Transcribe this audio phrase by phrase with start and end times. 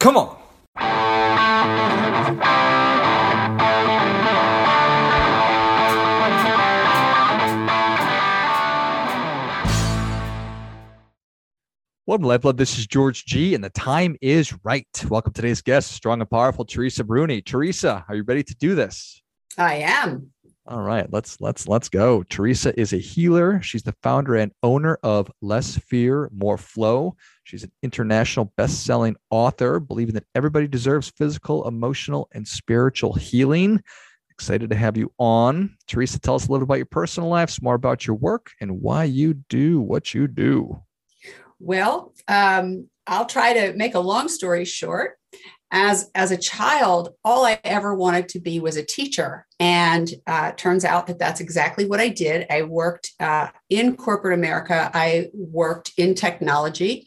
[0.00, 0.34] Come on.
[12.06, 12.56] Welcome, Lifeblood.
[12.56, 14.86] This is George G, and the time is right.
[15.10, 17.42] Welcome to today's guest, strong and powerful Teresa Bruni.
[17.42, 19.22] Teresa, are you ready to do this?
[19.58, 20.30] I am.
[20.70, 22.22] All right, let's let's let's go.
[22.22, 23.60] Teresa is a healer.
[23.60, 27.16] She's the founder and owner of Less Fear, More Flow.
[27.42, 33.82] She's an international best-selling author, believing that everybody deserves physical, emotional, and spiritual healing.
[34.30, 35.76] Excited to have you on.
[35.88, 39.02] Teresa, tell us a little about your personal life, more about your work, and why
[39.02, 40.80] you do what you do.
[41.58, 45.18] Well, um, I'll try to make a long story short.
[45.72, 49.46] As, as a child, all I ever wanted to be was a teacher.
[49.60, 52.46] And uh, turns out that that's exactly what I did.
[52.50, 57.06] I worked uh, in corporate America, I worked in technology,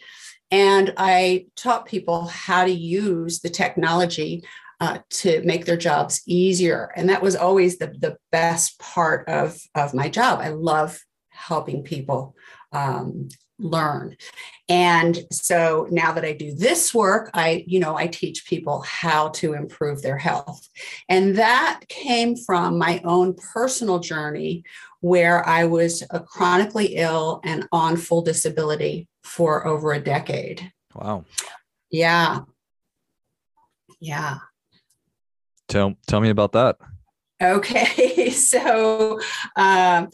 [0.49, 4.43] and I taught people how to use the technology
[4.79, 6.91] uh, to make their jobs easier.
[6.95, 10.39] And that was always the, the best part of, of my job.
[10.39, 12.35] I love helping people
[12.71, 13.29] um,
[13.63, 14.15] learn.
[14.69, 19.29] And so now that i do this work i you know i teach people how
[19.29, 20.67] to improve their health.
[21.09, 24.63] And that came from my own personal journey
[25.01, 30.71] where i was chronically ill and on full disability for over a decade.
[30.93, 31.25] Wow.
[31.89, 32.41] Yeah.
[33.99, 34.37] Yeah.
[35.67, 36.77] Tell tell me about that.
[37.41, 38.29] Okay.
[38.33, 39.19] So
[39.55, 40.09] um,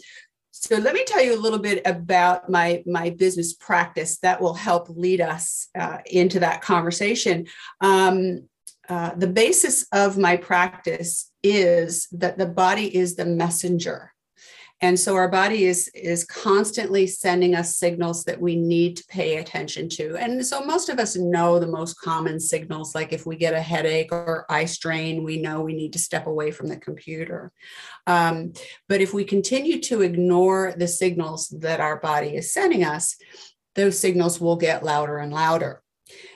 [0.61, 4.53] so let me tell you a little bit about my my business practice that will
[4.53, 7.47] help lead us uh, into that conversation.
[7.79, 8.49] Um,
[8.89, 14.13] uh, the basis of my practice is that the body is the messenger
[14.81, 19.37] and so our body is is constantly sending us signals that we need to pay
[19.37, 20.15] attention to.
[20.15, 23.61] And so most of us know the most common signals like if we get a
[23.61, 27.51] headache or eye strain we know we need to step away from the computer.
[28.07, 28.53] Um,
[28.87, 33.17] but if we continue to ignore the signals that our body is sending us
[33.75, 35.81] those signals will get louder and louder.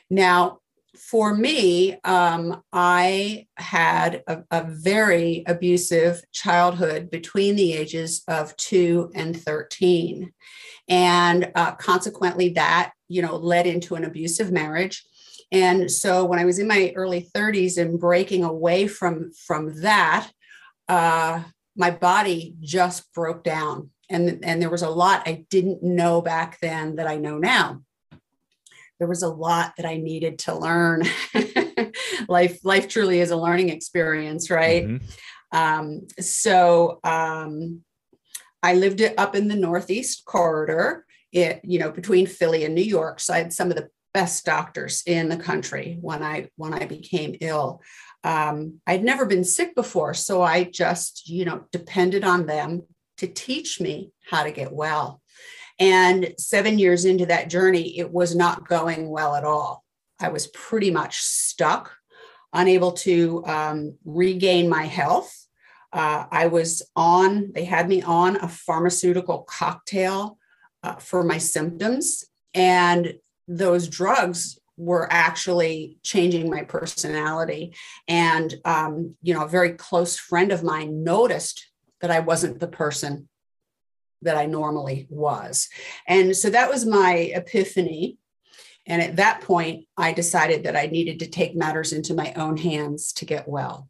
[0.09, 0.59] Now
[0.95, 9.11] for me, um, I had a, a, very abusive childhood between the ages of two
[9.15, 10.31] and 13.
[10.87, 15.03] And uh, consequently, that, you know, led into an abusive marriage.
[15.51, 20.29] And so when I was in my early 30s and breaking away from, from that,
[20.87, 21.43] uh,
[21.75, 23.89] my body just broke down.
[24.09, 27.81] And, and there was a lot I didn't know back then that I know now
[29.03, 31.03] there was a lot that I needed to learn.
[32.29, 34.85] life, life truly is a learning experience, right?
[34.85, 35.57] Mm-hmm.
[35.57, 37.81] Um, so um,
[38.63, 42.81] I lived it up in the Northeast corridor, it, you know, between Philly and New
[42.81, 43.19] York.
[43.19, 46.85] So I had some of the best doctors in the country when I when I
[46.85, 47.81] became ill.
[48.23, 52.83] Um, I'd never been sick before, so I just, you know, depended on them
[53.17, 55.21] to teach me how to get well.
[55.79, 59.83] And seven years into that journey, it was not going well at all.
[60.19, 61.95] I was pretty much stuck,
[62.53, 65.47] unable to um, regain my health.
[65.91, 70.37] Uh, I was on, they had me on a pharmaceutical cocktail
[70.83, 72.25] uh, for my symptoms.
[72.53, 73.15] And
[73.47, 77.75] those drugs were actually changing my personality.
[78.07, 81.67] And, um, you know, a very close friend of mine noticed
[82.01, 83.29] that I wasn't the person
[84.23, 85.69] that I normally was.
[86.07, 88.17] And so that was my epiphany.
[88.85, 92.57] And at that point, I decided that I needed to take matters into my own
[92.57, 93.87] hands to get well.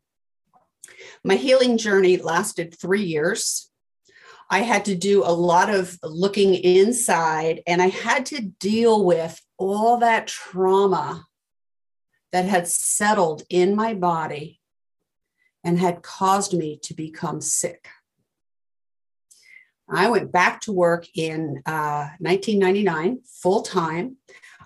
[1.23, 3.69] My healing journey lasted three years.
[4.49, 9.41] I had to do a lot of looking inside, and I had to deal with
[9.57, 11.25] all that trauma
[12.31, 14.59] that had settled in my body
[15.63, 17.87] and had caused me to become sick.
[19.95, 24.17] I went back to work in uh, 1999 full time.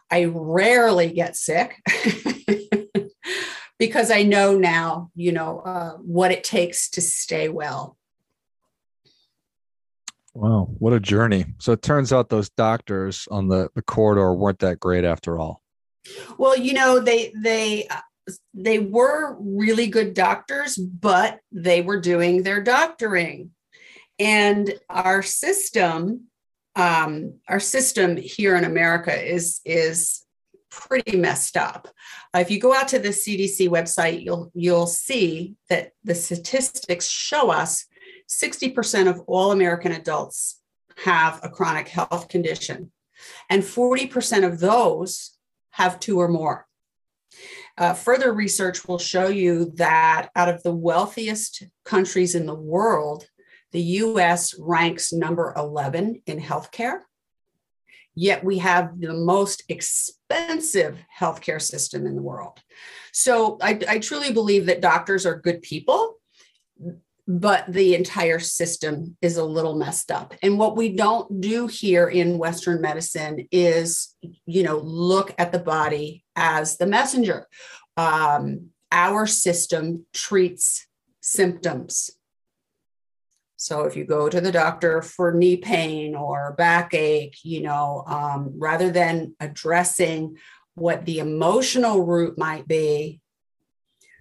[0.09, 1.81] I rarely get sick
[3.79, 7.97] because I know now, you know, uh, what it takes to stay well.
[10.33, 11.45] Wow, what a journey.
[11.57, 15.62] So it turns out those doctors on the, the corridor weren't that great after all.
[16.38, 18.00] Well, you know, they they uh,
[18.53, 23.51] they were really good doctors, but they were doing their doctoring.
[24.19, 26.25] And our system,
[26.75, 30.23] um, our system here in America is is
[30.69, 31.87] pretty messed up.
[32.33, 37.07] Uh, if you go out to the CDC website, you'll you'll see that the statistics
[37.07, 37.85] show us
[38.29, 40.61] 60% of all American adults
[41.03, 42.91] have a chronic health condition,
[43.49, 45.37] and 40% of those
[45.71, 46.67] have two or more.
[47.77, 53.27] Uh, further research will show you that out of the wealthiest countries in the world,
[53.77, 57.01] the US ranks number 11 in healthcare.
[58.15, 62.57] Yet we have the most expensive healthcare system in the world.
[63.13, 66.15] So I, I truly believe that doctors are good people
[67.29, 70.33] but the entire system is a little messed up.
[70.41, 74.15] And what we don't do here in Western medicine is,
[74.45, 77.45] you know, look at the body as the messenger.
[77.97, 80.88] Um, our system treats
[81.19, 82.12] symptoms.
[83.57, 88.54] So if you go to the doctor for knee pain or backache, you know, um,
[88.56, 90.38] rather than addressing
[90.75, 93.19] what the emotional root might be,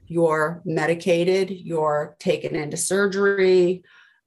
[0.06, 3.82] you're medicated, you're taken into surgery,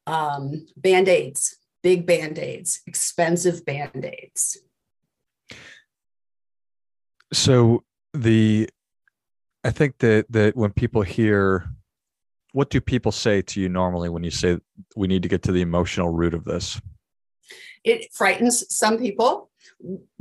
[0.05, 4.59] um, band aids, big band aids, expensive band aids.
[7.33, 7.83] So
[8.13, 8.69] the,
[9.63, 11.67] I think that that when people hear,
[12.51, 14.57] what do people say to you normally when you say
[14.95, 16.81] we need to get to the emotional root of this?
[17.83, 19.49] It frightens some people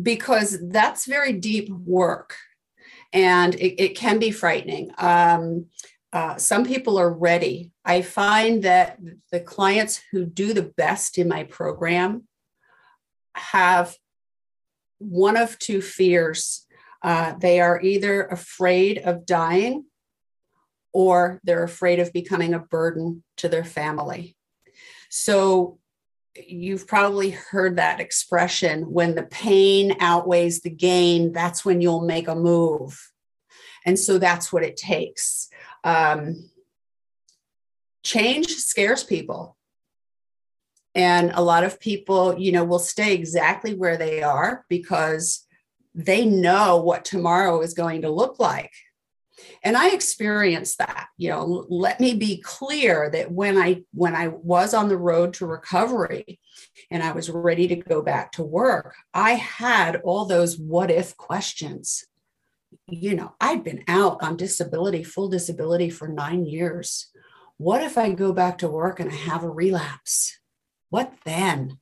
[0.00, 2.36] because that's very deep work
[3.12, 4.90] and it, it can be frightening.
[4.98, 5.66] Um,
[6.12, 7.70] uh, some people are ready.
[7.84, 8.98] I find that
[9.30, 12.24] the clients who do the best in my program
[13.34, 13.94] have
[14.98, 16.66] one of two fears.
[17.02, 19.84] Uh, they are either afraid of dying
[20.92, 24.36] or they're afraid of becoming a burden to their family.
[25.10, 25.78] So
[26.46, 32.28] you've probably heard that expression when the pain outweighs the gain, that's when you'll make
[32.28, 33.10] a move.
[33.84, 35.48] And so that's what it takes.
[35.84, 36.50] Um,
[38.02, 39.56] change scares people.
[40.94, 45.46] And a lot of people, you know, will stay exactly where they are because
[45.94, 48.72] they know what tomorrow is going to look like
[49.62, 54.28] and i experienced that you know let me be clear that when i when i
[54.28, 56.38] was on the road to recovery
[56.90, 61.16] and i was ready to go back to work i had all those what if
[61.16, 62.04] questions.
[62.86, 67.10] You know i'd been out on disability full disability for 9 years.
[67.56, 70.38] What if i go back to work and i have a relapse?
[70.90, 71.78] What then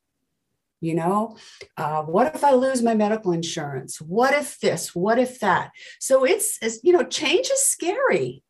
[0.86, 1.36] you know?
[1.76, 4.00] Uh, what if i lose my medical insurance?
[4.00, 4.94] What if this?
[4.94, 5.72] What if that?
[6.00, 8.42] So it's, it's you know change is scary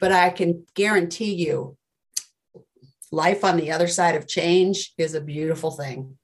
[0.00, 1.76] but i can guarantee you
[3.12, 6.16] life on the other side of change is a beautiful thing.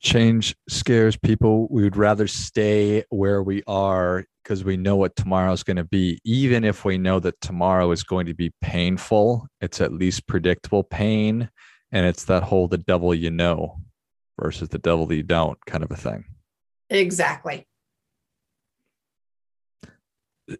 [0.00, 1.66] Change scares people.
[1.70, 5.84] We would rather stay where we are because we know what tomorrow is going to
[5.84, 6.20] be.
[6.24, 10.84] Even if we know that tomorrow is going to be painful it's at least predictable
[10.84, 11.50] pain
[11.92, 13.78] and it's that whole the devil you know
[14.40, 16.24] versus the devil you don't kind of a thing.
[16.90, 17.66] Exactly.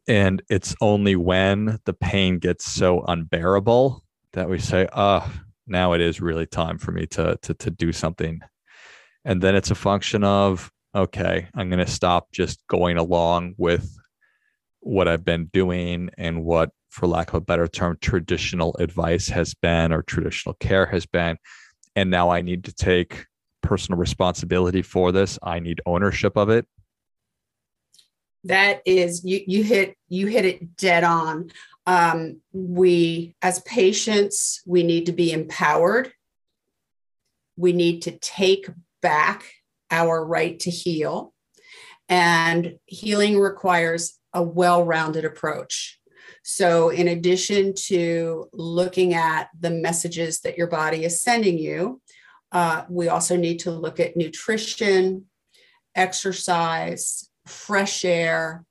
[0.07, 4.05] And it's only when the pain gets so unbearable
[4.35, 5.31] that we say oh
[5.67, 8.41] now it is really time for me to to, to do something.
[9.25, 13.99] And then it's a function of okay i'm going to stop just going along with
[14.81, 19.55] what i've been doing and what for lack of a better term, traditional advice has
[19.55, 21.37] been or traditional care has been.
[21.97, 23.27] And now I need to take
[23.63, 25.39] personal responsibility for this.
[25.43, 26.67] I need ownership of it.
[28.45, 31.51] That is you you hit you hit it dead on.
[31.87, 36.13] Um, we as patients, we need to be empowered.
[37.57, 38.69] We need to take
[39.03, 39.45] back
[39.91, 41.35] our right to heal.
[42.09, 45.98] And healing requires a well rounded approach.
[46.43, 52.01] So, in addition to looking at the messages that your body is sending you,
[52.53, 55.27] uh, we also need to look at nutrition,
[55.95, 58.65] exercise, fresh air,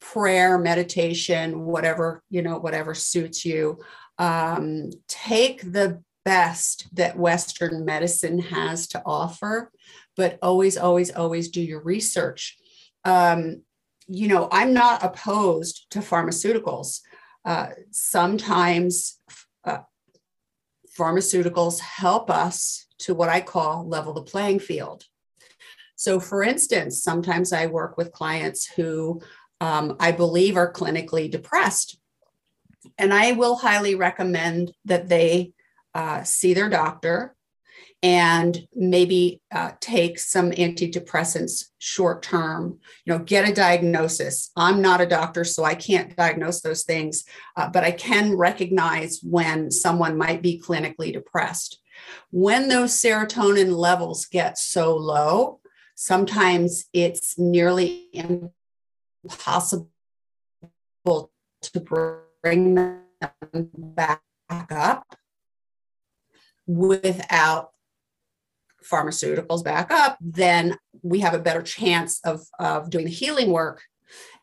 [0.00, 3.78] prayer, meditation, whatever you know, whatever suits you.
[4.18, 9.72] Um, take the best that Western medicine has to offer,
[10.16, 12.58] but always, always, always do your research.
[13.04, 13.62] Um,
[14.06, 17.00] you know, I'm not opposed to pharmaceuticals.
[17.44, 19.18] Uh, sometimes
[19.64, 19.78] uh,
[20.98, 25.04] pharmaceuticals help us to what I call level the playing field.
[25.96, 29.20] So, for instance, sometimes I work with clients who
[29.60, 31.98] um, I believe are clinically depressed.
[32.98, 35.52] And I will highly recommend that they
[35.94, 37.36] uh, see their doctor
[38.02, 44.50] and maybe uh, take some antidepressants short term you know get a diagnosis.
[44.56, 47.24] I'm not a doctor so i can't diagnose those things
[47.56, 51.78] uh, but i can recognize when someone might be clinically depressed.
[52.30, 55.60] When those serotonin levels get so low
[55.94, 58.08] sometimes it's nearly
[59.24, 59.88] impossible
[61.04, 61.80] to
[62.42, 63.02] bring them
[63.64, 65.16] back up
[66.66, 67.71] without
[68.84, 73.82] pharmaceuticals back up, then we have a better chance of, of doing the healing work.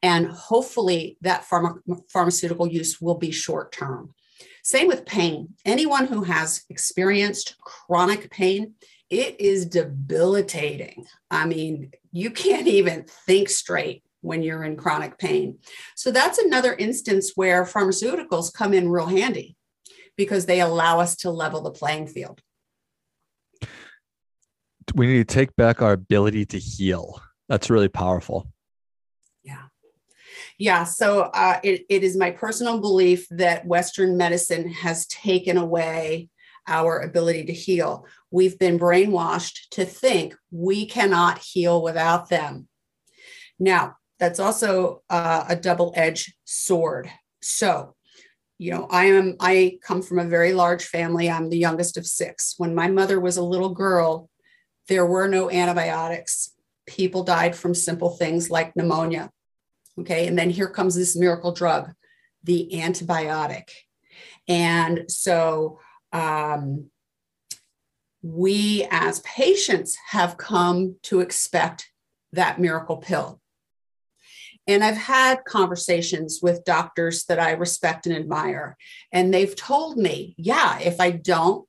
[0.01, 1.79] And hopefully, that pharma,
[2.09, 4.13] pharmaceutical use will be short term.
[4.63, 5.55] Same with pain.
[5.65, 8.75] Anyone who has experienced chronic pain,
[9.09, 11.05] it is debilitating.
[11.31, 15.59] I mean, you can't even think straight when you're in chronic pain.
[15.95, 19.55] So that's another instance where pharmaceuticals come in real handy
[20.17, 22.41] because they allow us to level the playing field.
[24.95, 27.21] We need to take back our ability to heal.
[27.47, 28.51] That's really powerful.
[29.43, 29.63] Yeah.
[30.57, 30.83] Yeah.
[30.83, 36.29] So uh, it, it is my personal belief that Western medicine has taken away
[36.67, 38.05] our ability to heal.
[38.29, 42.67] We've been brainwashed to think we cannot heal without them.
[43.57, 47.09] Now, that's also uh, a double edged sword.
[47.41, 47.95] So,
[48.57, 51.29] you know, I am, I come from a very large family.
[51.29, 52.55] I'm the youngest of six.
[52.57, 54.29] When my mother was a little girl,
[54.89, 56.53] there were no antibiotics.
[56.85, 59.31] People died from simple things like pneumonia.
[59.99, 60.27] Okay.
[60.27, 61.91] And then here comes this miracle drug,
[62.43, 63.69] the antibiotic.
[64.47, 65.79] And so,
[66.11, 66.89] um,
[68.21, 71.89] we as patients have come to expect
[72.33, 73.39] that miracle pill.
[74.67, 78.77] And I've had conversations with doctors that I respect and admire,
[79.11, 81.67] and they've told me, yeah, if I don't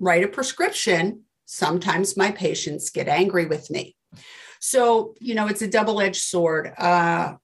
[0.00, 3.94] write a prescription, sometimes my patients get angry with me.
[4.58, 6.72] So, you know, it's a double edged sword.
[6.78, 7.34] Uh,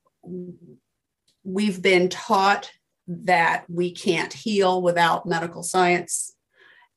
[1.44, 2.70] we've been taught
[3.06, 6.34] that we can't heal without medical science.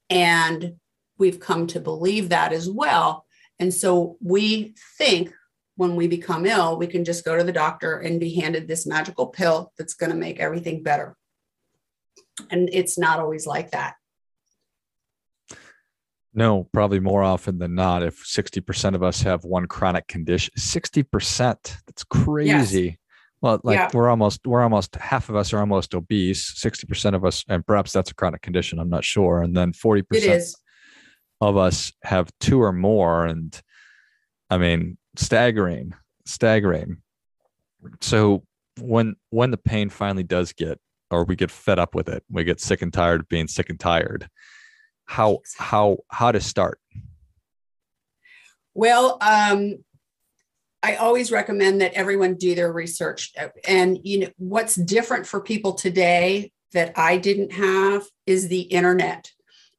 [0.09, 0.75] And
[1.17, 3.25] we've come to believe that as well.
[3.59, 5.33] And so we think
[5.75, 8.87] when we become ill, we can just go to the doctor and be handed this
[8.87, 11.17] magical pill that's going to make everything better.
[12.49, 13.95] And it's not always like that.
[16.33, 18.03] No, probably more often than not.
[18.03, 21.37] If 60% of us have one chronic condition, 60%,
[21.85, 22.83] that's crazy.
[22.83, 22.95] Yes.
[23.41, 23.89] Well, like yeah.
[23.93, 26.53] we're almost, we're almost half of us are almost obese.
[26.53, 28.79] 60% of us, and perhaps that's a chronic condition.
[28.79, 29.41] I'm not sure.
[29.41, 30.53] And then 40%
[31.41, 33.25] of us have two or more.
[33.25, 33.59] And
[34.49, 35.93] I mean, staggering,
[36.25, 37.01] staggering.
[37.99, 38.43] So
[38.79, 42.43] when when the pain finally does get, or we get fed up with it, we
[42.43, 44.29] get sick and tired of being sick and tired.
[45.11, 46.79] How how how to start?
[48.73, 49.83] Well, um,
[50.81, 53.33] I always recommend that everyone do their research.
[53.67, 59.29] And you know what's different for people today that I didn't have is the internet.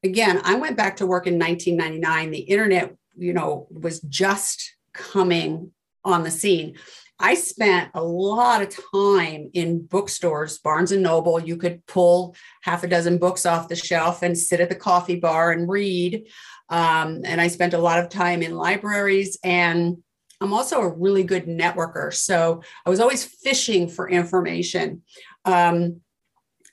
[0.04, 2.30] Again, I went back to work in 1999.
[2.30, 5.72] The internet, you know, was just coming
[6.04, 6.76] on the scene.
[7.22, 11.40] I spent a lot of time in bookstores, Barnes and Noble.
[11.40, 15.20] You could pull half a dozen books off the shelf and sit at the coffee
[15.20, 16.26] bar and read.
[16.68, 19.38] Um, and I spent a lot of time in libraries.
[19.44, 19.98] And
[20.40, 22.12] I'm also a really good networker.
[22.12, 25.02] So I was always fishing for information.
[25.44, 26.00] Um,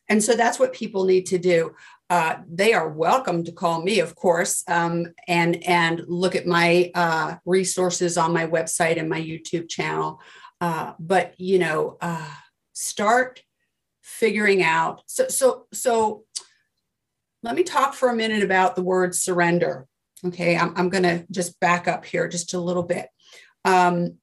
[0.09, 1.75] and so that's what people need to do
[2.09, 6.91] uh, they are welcome to call me, of course, um, and and look at my
[6.95, 10.19] uh, resources on my website and my YouTube channel.
[10.59, 12.27] Uh, but you know, uh,
[12.73, 13.43] start
[14.01, 15.03] figuring out.
[15.05, 16.23] So so so.
[17.41, 19.87] Let me talk for a minute about the word surrender.
[20.25, 23.07] Okay, I'm, I'm going to just back up here just a little bit.
[23.63, 24.17] Um,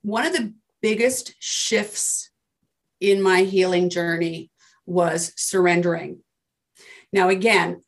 [0.00, 2.30] one of the biggest shifts
[2.98, 4.50] in my healing journey
[4.86, 6.22] was surrendering
[7.12, 7.82] now, again,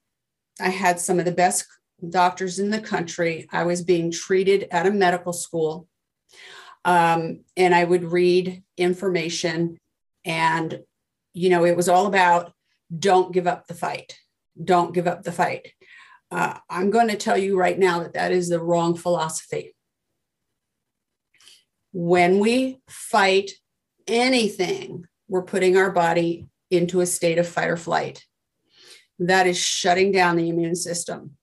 [0.61, 1.67] I had some of the best
[2.11, 3.49] doctors in the country.
[3.51, 5.89] I was being treated at a medical school.
[6.85, 9.79] Um, and I would read information,
[10.27, 10.81] and,
[11.33, 12.53] you know, it was all about
[12.97, 14.19] don't give up the fight.
[14.63, 15.73] Don't give up the fight.
[16.31, 19.75] Uh, I'm going to tell you right now that that is the wrong philosophy.
[21.93, 23.53] When we fight
[24.07, 28.27] anything, we're putting our body into a state of fight or flight
[29.19, 31.37] that is shutting down the immune system.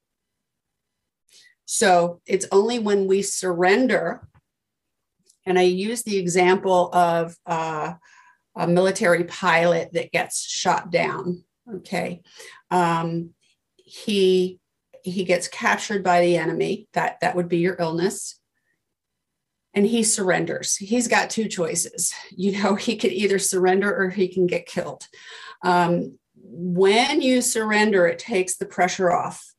[1.66, 4.28] So it's only when we surrender,
[5.46, 7.94] and I use the example of uh,
[8.56, 11.46] a military pilot that gets shot down.
[11.76, 12.24] Okay,
[12.72, 13.30] um,
[13.78, 14.60] he
[15.04, 16.90] he gets captured by the enemy.
[16.94, 18.38] That that would be your illness,
[19.74, 20.76] and he surrenders.
[20.76, 22.14] He's got two choices.
[22.32, 25.08] You know, he could either surrender or he can get killed.
[25.64, 26.18] Um,
[26.54, 29.54] when you surrender, it takes the pressure off.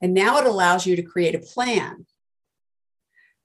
[0.00, 2.06] And now it allows you to create a plan.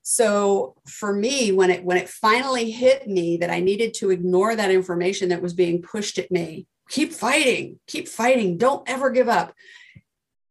[0.08, 4.56] so for me when it when it finally hit me that i needed to ignore
[4.56, 9.28] that information that was being pushed at me keep fighting keep fighting don't ever give
[9.28, 9.52] up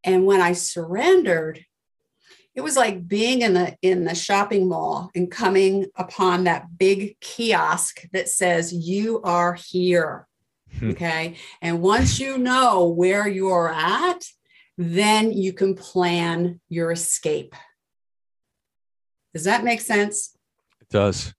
[0.02, 1.64] and when i surrendered
[2.54, 7.18] it was like being in the in the shopping mall and coming upon that big
[7.20, 10.26] kiosk that says you are here.
[10.82, 11.36] Okay?
[11.62, 14.24] And once you know where you're at
[14.76, 17.54] then you can plan your escape.
[19.32, 20.36] Does that make sense?
[20.80, 21.34] It does.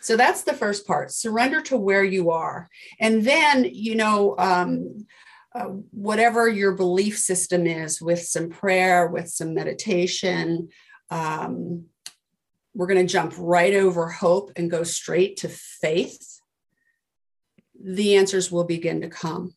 [0.00, 2.68] So that's the first part surrender to where you are.
[3.00, 5.06] And then you know um,
[5.54, 10.68] uh, whatever your belief system is with some prayer, with some meditation.
[11.10, 11.86] Um,
[12.74, 16.35] we're going to jump right over hope and go straight to faith.
[17.88, 19.54] The answers will begin to come.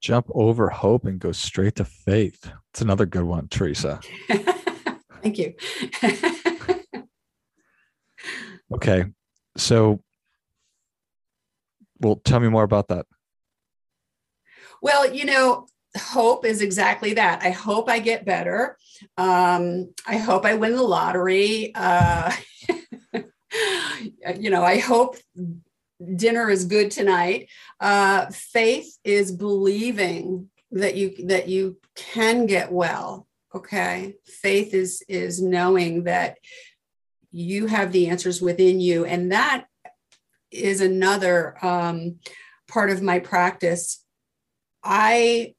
[0.00, 2.50] Jump over hope and go straight to faith.
[2.72, 4.00] It's another good one, Teresa.
[5.22, 5.54] Thank you.
[8.74, 9.04] okay.
[9.56, 10.02] So,
[12.00, 13.06] well, tell me more about that.
[14.82, 17.44] Well, you know, hope is exactly that.
[17.44, 18.76] I hope I get better.
[19.16, 21.70] Um, I hope I win the lottery.
[21.76, 22.32] Uh,
[24.38, 25.16] you know, I hope
[26.16, 27.48] dinner is good tonight.
[27.80, 33.26] Uh, faith is believing that you that you can get well.
[33.54, 36.38] Okay, faith is is knowing that
[37.30, 39.66] you have the answers within you, and that
[40.50, 42.16] is another um,
[42.68, 44.04] part of my practice
[44.84, 45.54] I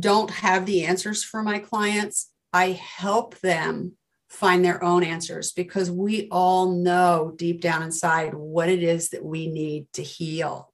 [0.00, 2.30] don't have the answers for my clients.
[2.52, 3.96] I help them
[4.34, 9.24] find their own answers because we all know deep down inside what it is that
[9.24, 10.72] we need to heal.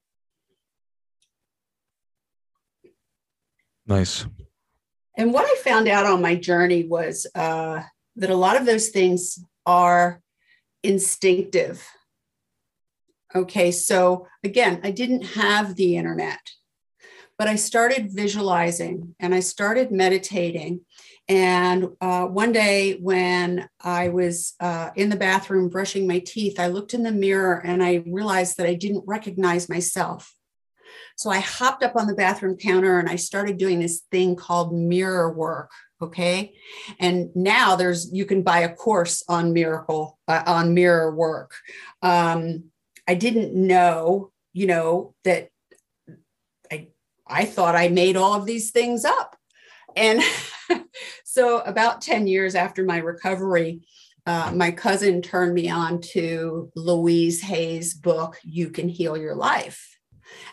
[3.86, 4.26] Nice.
[5.16, 7.82] And what I found out on my journey was uh,
[8.16, 10.22] that a lot of those things are
[10.82, 11.86] instinctive.
[13.34, 16.40] Okay, so again, I didn't have the internet
[17.40, 20.82] but I started visualizing and I started meditating.
[21.30, 26.66] And uh, one day when I was uh, in the bathroom brushing my teeth, I
[26.66, 30.34] looked in the mirror and I realized that I didn't recognize myself.
[31.16, 34.74] So I hopped up on the bathroom counter and I started doing this thing called
[34.74, 35.70] mirror work.
[36.02, 36.54] Okay.
[36.98, 41.52] And now there's, you can buy a course on miracle, uh, on mirror work.
[42.02, 42.70] Um,
[43.06, 45.50] I didn't know, you know, that
[46.72, 46.88] I
[47.24, 49.36] I thought I made all of these things up.
[49.96, 50.22] And
[51.24, 53.82] so, about 10 years after my recovery,
[54.26, 59.98] uh, my cousin turned me on to Louise Hay's book, You Can Heal Your Life.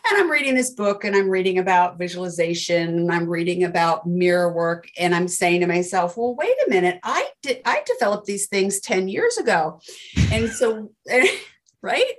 [0.10, 4.52] And I'm reading this book and I'm reading about visualization and I'm reading about mirror
[4.52, 4.90] work.
[4.98, 8.80] And I'm saying to myself, well, wait a minute, I did I developed these things
[8.80, 9.80] 10 years ago.
[10.32, 10.92] And so,
[11.82, 12.12] right?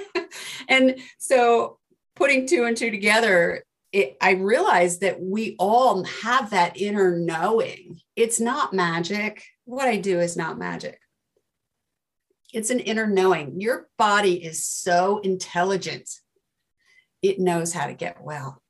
[0.68, 1.78] and so
[2.16, 8.00] putting two and two together, it, I realized that we all have that inner knowing.
[8.16, 9.44] It's not magic.
[9.64, 10.98] What I do is not magic.
[12.52, 13.60] It's an inner knowing.
[13.60, 16.08] Your body is so intelligent,
[17.22, 18.60] it knows how to get well.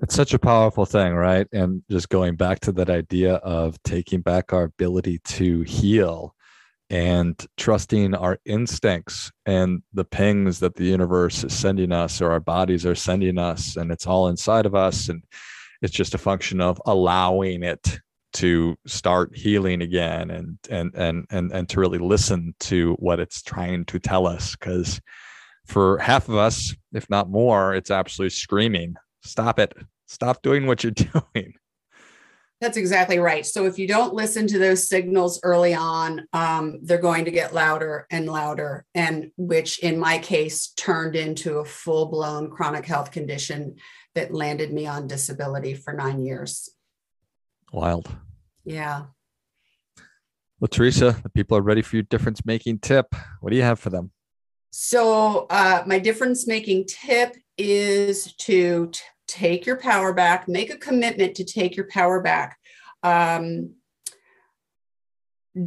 [0.00, 1.48] It's such a powerful thing, right?
[1.52, 6.36] And just going back to that idea of taking back our ability to heal
[6.90, 12.40] and trusting our instincts and the pings that the universe is sending us or our
[12.40, 15.22] bodies are sending us and it's all inside of us and
[15.82, 18.00] it's just a function of allowing it
[18.32, 23.42] to start healing again and and and and, and to really listen to what it's
[23.42, 25.00] trying to tell us because
[25.66, 28.94] for half of us if not more it's absolutely screaming.
[29.22, 29.74] Stop it.
[30.06, 30.90] Stop doing what you're
[31.34, 31.54] doing
[32.60, 33.46] that's exactly right.
[33.46, 37.54] So if you don't listen to those signals early on, um, they're going to get
[37.54, 43.12] louder and louder, and which in my case turned into a full blown chronic health
[43.12, 43.76] condition
[44.14, 46.68] that landed me on disability for nine years.
[47.72, 48.08] Wild.
[48.64, 49.04] Yeah.
[50.58, 53.14] Well, Teresa, the people are ready for your difference making tip.
[53.40, 54.10] What do you have for them?
[54.70, 60.76] So, uh, my difference making tip is to t- take your power back, make a
[60.76, 62.58] commitment to take your power back.
[63.02, 63.74] Um,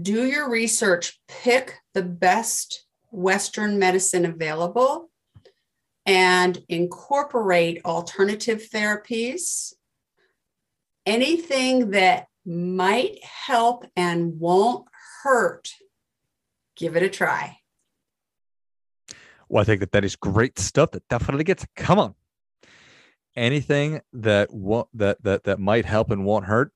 [0.02, 5.10] do your research, pick the best Western medicine available,
[6.06, 9.74] and incorporate alternative therapies.
[11.06, 14.88] Anything that might help and won't
[15.24, 15.74] hurt,
[16.76, 17.58] give it a try.
[19.50, 20.92] Well, I think that that is great stuff.
[20.92, 21.66] That definitely gets.
[21.76, 22.16] Come on,
[23.36, 26.72] anything that won't that that that might help and won't hurt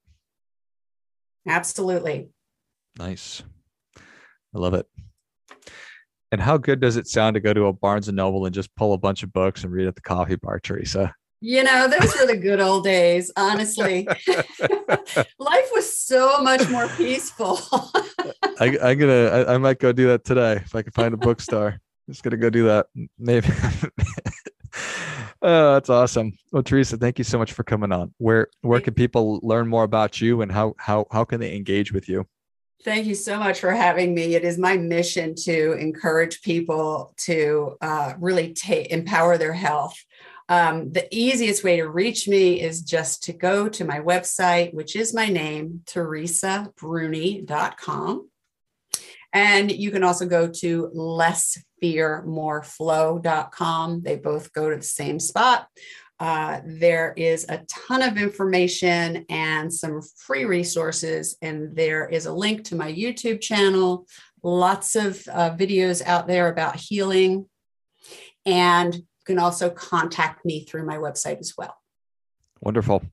[1.47, 2.29] Absolutely.
[2.97, 3.43] Nice.
[3.97, 4.87] I love it.
[6.31, 8.75] And how good does it sound to go to a Barnes and Noble and just
[8.75, 11.13] pull a bunch of books and read at the coffee bar, Teresa?
[11.39, 14.07] You know, those were the good old days, honestly.
[15.37, 17.59] Life was so much more peaceful.
[18.59, 21.17] I, I'm gonna, I, I, might go do that today if I can find a
[21.17, 21.79] bookstore.
[22.09, 22.87] just gonna go do that.
[23.19, 23.47] Maybe.
[25.45, 26.33] oh, that's awesome.
[26.51, 28.13] Well, Teresa, thank you so much for coming on.
[28.17, 31.93] Where where can people learn more about you, and how how how can they engage
[31.93, 32.27] with you?
[32.83, 34.35] Thank you so much for having me.
[34.35, 39.95] It is my mission to encourage people to uh, really take empower their health.
[40.49, 44.95] Um, the easiest way to reach me is just to go to my website, which
[44.95, 48.29] is my name, teresabruni.com.
[49.33, 50.91] And you can also go to
[51.83, 54.01] lessfearmoreflow.com.
[54.01, 55.67] They both go to the same spot.
[56.17, 62.33] Uh, there is a ton of information and some free resources, and there is a
[62.33, 64.07] link to my YouTube channel,
[64.41, 67.47] lots of uh, videos out there about healing.
[68.45, 71.75] And you can also contact me through my website as well.
[72.61, 73.03] Wonderful.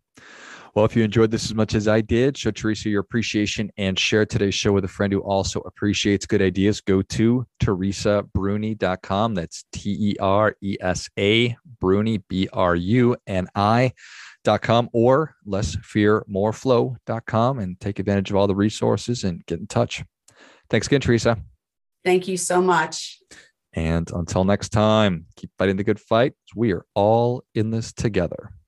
[0.75, 3.99] Well, if you enjoyed this as much as I did, show Teresa your appreciation and
[3.99, 6.81] share today's show with a friend who also appreciates good ideas.
[6.81, 9.35] Go to teresabruni.com.
[9.35, 17.59] That's T E R E S A Bruni, B R U N I.com or lessfearmoreflow.com
[17.59, 20.03] and take advantage of all the resources and get in touch.
[20.71, 21.37] Thanks again, Teresa.
[22.03, 23.21] Thank you so much.
[23.75, 26.33] And until next time, keep fighting the good fight.
[26.57, 28.55] We are all in this together.